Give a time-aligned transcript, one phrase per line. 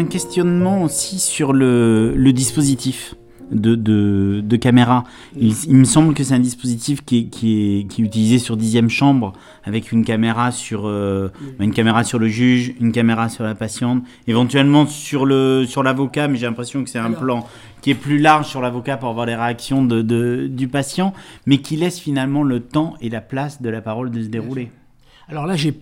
[0.00, 3.14] un questionnement aussi sur le, le dispositif
[3.50, 5.04] de, de, de caméra.
[5.36, 8.38] Il, il me semble que c'est un dispositif qui est, qui, est, qui est utilisé
[8.38, 9.32] sur dixième chambre
[9.64, 11.28] avec une caméra sur euh,
[11.58, 16.28] une caméra sur le juge, une caméra sur la patiente, éventuellement sur le sur l'avocat,
[16.28, 17.46] mais j'ai l'impression que c'est un plan
[17.82, 21.12] qui est plus large sur l'avocat pour avoir les réactions de, de, du patient,
[21.46, 24.70] mais qui laisse finalement le temps et la place de la parole de se dérouler.
[25.28, 25.74] Alors là, j'ai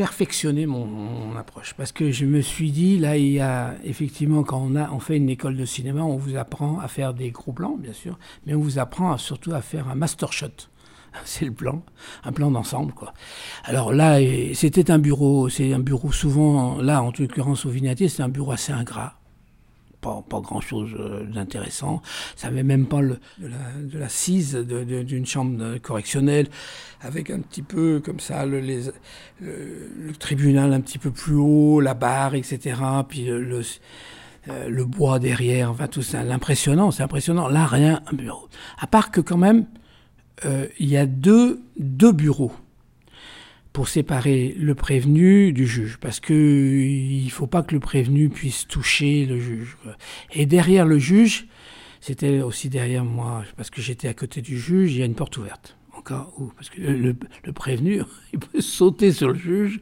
[0.00, 1.74] perfectionné mon, approche.
[1.74, 4.98] Parce que je me suis dit là il y a effectivement quand on a on
[4.98, 8.18] fait une école de cinéma on vous apprend à faire des gros plans bien sûr
[8.46, 10.68] mais on vous apprend surtout à faire un master shot.
[11.26, 11.82] C'est le plan
[12.24, 13.12] un plan d'ensemble quoi.
[13.64, 14.18] Alors là
[14.54, 18.52] c'était un bureau c'est un bureau souvent là en l'occurrence au Vignatier c'est un bureau
[18.52, 19.19] assez ingrat
[20.00, 20.90] pas, pas grand chose
[21.32, 22.02] d'intéressant.
[22.36, 26.48] Ça avait même pas le, de, la, de l'assise d'une chambre correctionnelle,
[27.00, 28.60] avec un petit peu comme ça le,
[29.40, 32.76] le, tribunal un petit peu plus haut, la barre, etc.
[33.08, 33.62] Puis le, le,
[34.48, 37.48] euh, le bois derrière, enfin tout ça, l'impressionnant, c'est impressionnant.
[37.48, 38.48] Là, rien, un bureau.
[38.78, 39.66] À part que quand même,
[40.46, 42.52] euh, il y a deux, deux bureaux
[43.72, 48.66] pour séparer le prévenu du juge, parce que il faut pas que le prévenu puisse
[48.66, 49.76] toucher le juge.
[50.32, 51.46] Et derrière le juge,
[52.00, 55.14] c'était aussi derrière moi, parce que j'étais à côté du juge, il y a une
[55.14, 55.76] porte ouverte.
[55.92, 56.02] En
[56.38, 59.80] où, parce que le, le prévenu, il peut sauter sur le juge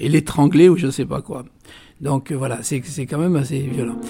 [0.00, 1.44] et l'étrangler ou je ne sais pas quoi.
[2.00, 4.00] Donc voilà, c'est quand même assez violent.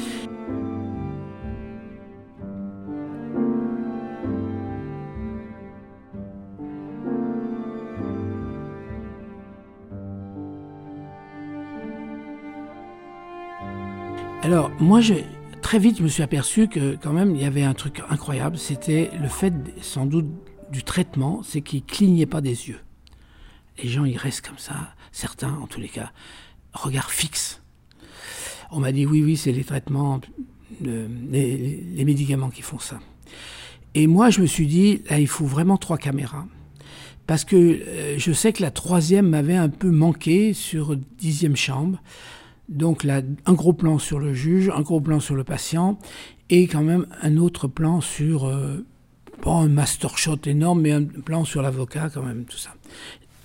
[14.43, 15.15] Alors, moi, je,
[15.61, 18.57] très vite, je me suis aperçu que quand même, il y avait un truc incroyable.
[18.57, 19.53] C'était le fait,
[19.83, 20.27] sans doute,
[20.73, 22.81] du traitement, c'est qu'il clignait pas des yeux.
[23.83, 26.11] Les gens, ils restent comme ça, certains, en tous les cas,
[26.73, 27.61] regard fixe.
[28.71, 30.21] On m'a dit, oui, oui, c'est les traitements,
[30.81, 31.07] les,
[31.95, 32.99] les, médicaments qui font ça.
[33.95, 36.47] Et moi, je me suis dit, là, il faut vraiment trois caméras.
[37.27, 42.01] Parce que euh, je sais que la troisième m'avait un peu manqué sur dixième chambre.
[42.71, 45.99] Donc un gros plan sur le juge, un gros plan sur le patient,
[46.51, 48.87] et quand même un autre plan sur, euh,
[49.43, 52.71] pas un master shot énorme, mais un plan sur l'avocat quand même, tout ça.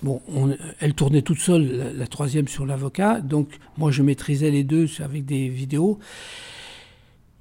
[0.04, 3.48] Bon, on, elle tournait toute seule, la, troisième sur l'avocat, donc
[3.78, 5.98] moi je maîtrisais les deux avec des vidéos.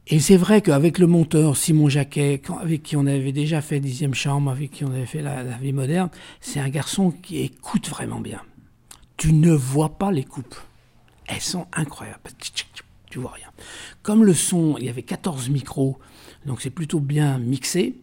[0.08, 4.16] Et c'est vrai qu'avec le monteur Simon Jacquet, avec qui on avait déjà fait Dixième
[4.16, 6.10] Chambre, avec qui on avait fait la vie moderne,
[6.42, 8.42] c'est un garçon qui écoute vraiment bien.
[9.18, 10.56] Tu ne vois pas les coupes
[11.28, 12.20] elles sont incroyables.
[13.10, 13.48] Tu vois rien.
[14.04, 15.98] Comme le son, il y avait 14 micros,
[16.46, 17.96] donc c'est plutôt bien mixé.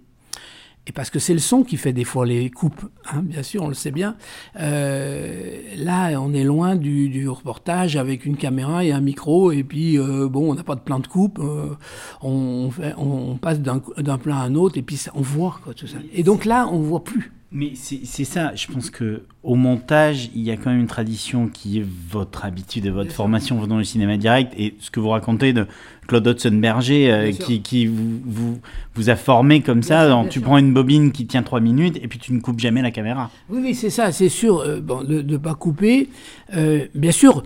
[0.88, 3.62] Et parce que c'est le son qui fait des fois les coupes, hein, bien sûr,
[3.62, 4.16] on le sait bien.
[4.58, 9.96] Euh, là, on est loin du, reportage avec une caméra et un micro, et puis
[9.96, 11.76] euh, bon, on n'a pas de plan de coupe, euh,
[12.20, 13.78] on, passe d'un
[14.18, 15.98] plan à un autre, et puis on voit quoi, tout ça.
[16.12, 17.32] Et donc là, on voit plus.
[17.54, 21.48] Mais c'est ça, je pense que au montage, il y a quand même une tradition
[21.48, 25.10] qui est votre habitude et votre formation dans le cinéma direct et ce que vous
[25.10, 25.66] racontez de
[26.06, 28.60] Claude Hudson-Berger euh, qui, qui vous, vous,
[28.94, 30.06] vous, a formé comme bien ça.
[30.06, 30.42] Sûr, tu sûr.
[30.42, 33.30] prends une bobine qui tient trois minutes et puis tu ne coupes jamais la caméra.
[33.50, 34.60] Oui, oui, c'est ça, c'est sûr.
[34.60, 36.08] Euh, bon, de ne pas couper.
[36.54, 37.42] Euh, bien sûr,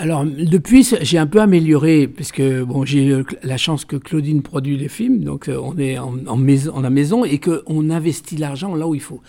[0.00, 4.88] alors, depuis, j'ai un peu amélioré, puisque bon, j'ai la chance que Claudine produit les
[4.88, 8.74] films, donc euh, on est en, en, maison, en la maison et qu'on investit l'argent
[8.74, 9.20] là où il faut.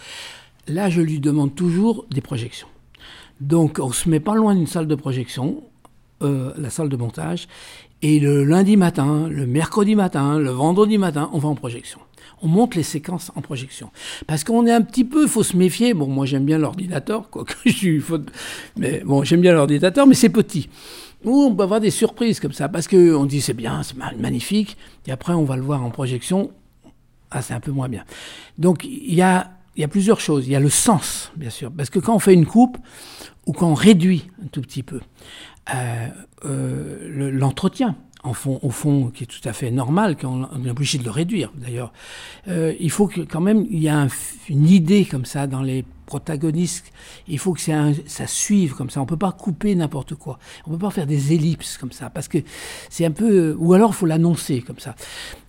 [0.69, 2.69] Là, je lui demande toujours des projections.
[3.41, 5.61] Donc, on se met pas loin d'une salle de projection,
[6.21, 7.47] euh, la salle de montage,
[8.01, 11.99] et le lundi matin, le mercredi matin, le vendredi matin, on va en projection
[12.41, 13.91] on monte les séquences en projection.
[14.27, 15.93] Parce qu'on est un petit peu, faut se méfier.
[15.93, 17.99] Bon, moi j'aime bien l'ordinateur, quoi que je suis.
[17.99, 18.19] Faut...
[18.77, 20.69] Mais bon, j'aime bien l'ordinateur, mais c'est petit.
[21.23, 24.75] Ou on peut avoir des surprises comme ça, parce qu'on dit c'est bien, c'est magnifique,
[25.05, 26.51] et après on va le voir en projection,
[27.29, 28.05] ah c'est un peu moins bien.
[28.57, 30.47] Donc il y a, y a plusieurs choses.
[30.47, 32.77] Il y a le sens, bien sûr, parce que quand on fait une coupe,
[33.45, 34.99] ou quand on réduit un tout petit peu,
[36.43, 41.03] l'entretien, en fond, au fond, qui est tout à fait normal, qu'on est obligé de
[41.03, 41.91] le réduire d'ailleurs.
[42.47, 44.07] Euh, il faut que quand même il y un,
[44.47, 46.91] une idée comme ça dans les protagonistes.
[47.27, 49.01] Il faut que ça suive comme ça.
[49.01, 50.39] On peut pas couper n'importe quoi.
[50.67, 52.39] On peut pas faire des ellipses comme ça parce que
[52.89, 53.55] c'est un peu.
[53.57, 54.95] Ou alors il faut l'annoncer comme ça.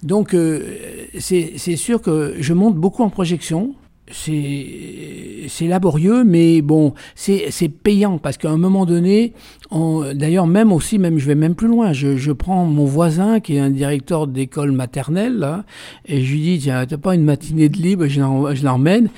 [0.03, 3.75] Donc euh, c'est sûr que je monte beaucoup en projection
[4.11, 9.33] c'est laborieux, mais bon, c'est payant parce qu'à un moment donné,
[10.15, 13.57] d'ailleurs même aussi, même je vais même plus loin, je, je prends mon voisin qui
[13.57, 15.65] est un directeur d'école maternelle
[16.07, 19.09] et je lui dis tiens t'as pas une matinée de libre, je l'emmène.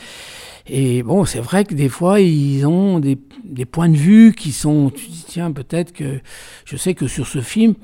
[0.67, 4.51] Et bon, c'est vrai que des fois, ils ont des, des, points de vue qui
[4.51, 4.91] sont.
[4.91, 6.21] Tu dis, tiens, peut-être que.
[6.65, 7.75] Je sais que sur ce film,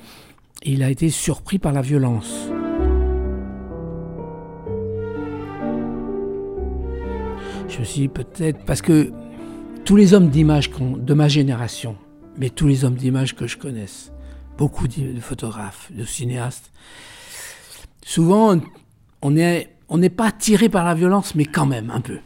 [0.63, 2.51] il a été surpris par la violence.
[7.71, 8.65] Je suis peut-être.
[8.65, 9.13] Parce que
[9.85, 11.97] tous les hommes d'image de ma génération,
[12.37, 14.13] mais tous les hommes d'image que je connaisse,
[14.59, 16.71] beaucoup de photographes, de cinéastes,
[18.05, 18.61] souvent,
[19.23, 22.19] on n'est pas tiré par la violence, mais quand même un peu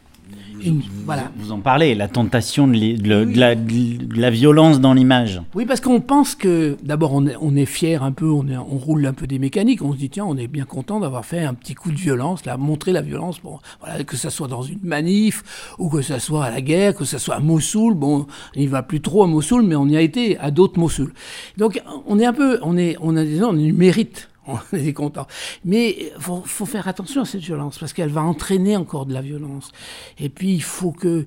[1.05, 1.31] voilà.
[1.37, 5.41] Vous en parlez, la tentation de, la, violence dans l'image.
[5.53, 8.77] Oui, parce qu'on pense que, d'abord, on est, on est fier un peu, on, on,
[8.77, 11.43] roule un peu des mécaniques, on se dit, tiens, on est bien content d'avoir fait
[11.43, 14.63] un petit coup de violence, là, montrer la violence, bon, voilà, que ça soit dans
[14.63, 18.25] une manif, ou que ça soit à la guerre, que ça soit à Mossoul, bon,
[18.55, 21.13] il n'y va plus trop à Mossoul, mais on y a été à d'autres Mossoul.
[21.57, 24.29] Donc, on est un peu, on est, on a des on a du mérite
[24.73, 25.27] on est content.
[25.63, 29.21] Mais il faut, faire attention à cette violence, parce qu'elle va entraîner encore de la
[29.21, 29.71] violence.
[30.19, 31.25] Et puis, il faut que,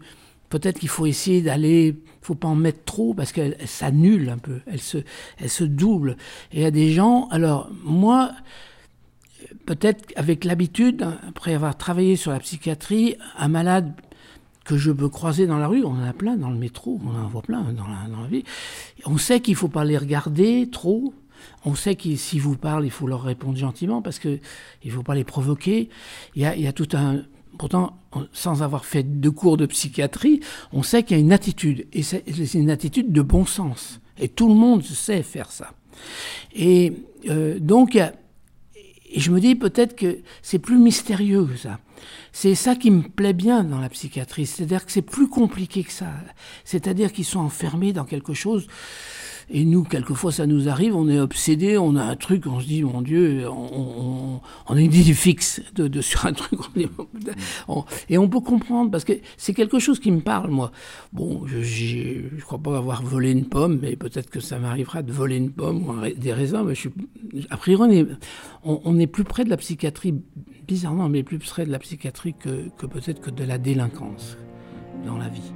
[0.48, 4.38] peut-être qu'il faut essayer d'aller, il faut pas en mettre trop, parce qu'elle s'annule un
[4.38, 6.16] peu, elle se, double.
[6.52, 8.32] Et il y a des gens, alors, moi,
[9.66, 13.94] peut-être avec l'habitude, après avoir travaillé sur la psychiatrie, un malade
[14.64, 17.18] que je peux croiser dans la rue, on en a plein dans le métro, on
[17.18, 18.44] en voit plein dans la, dans la vie.
[19.06, 21.14] On sait qu'il faut pas les regarder trop,
[21.64, 24.40] on sait que s'ils vous parlent, il faut leur répondre gentiment parce qu'il
[24.84, 25.88] ne faut pas les provoquer.
[26.34, 27.22] Il y, a, tout un.
[27.58, 27.98] Pourtant,
[28.32, 30.40] sans avoir fait de cours de psychiatrie,
[30.72, 31.86] on sait qu'il y a une attitude.
[31.92, 34.00] Et c'est une attitude de bon sens.
[34.18, 35.72] Et tout le monde sait faire ça.
[36.54, 36.92] Et
[37.28, 37.96] euh, donc,
[39.10, 41.78] et je me dis peut-être que c'est plus mystérieux que ça.
[42.32, 44.46] C'est ça qui me plaît bien dans la psychiatrie.
[44.46, 46.12] C'est-à-dire que c'est plus compliqué que ça.
[46.64, 48.66] C'est-à-dire qu'ils sont enfermés dans quelque chose
[49.50, 52.66] et nous, quelquefois, ça nous arrive, on est obsédé, on a un truc, on se
[52.66, 55.62] dit, mon Dieu, on, a une idée fixe
[56.02, 56.60] sur un truc.
[58.10, 60.70] et on peut comprendre, parce que c'est quelque chose qui me parle, moi.
[61.14, 65.12] Bon, je ne crois pas avoir volé une pomme, mais peut-être que ça m'arrivera de
[65.12, 66.64] voler une pomme ou des raisins.
[66.66, 66.90] Mais je
[67.50, 68.06] a priori,
[68.64, 70.14] on est, plus près de la psychiatrie,
[70.66, 74.36] bizarrement, mais plus près de la psychiatrie que, que peut-être que de la délinquance
[75.06, 75.52] dans la vie.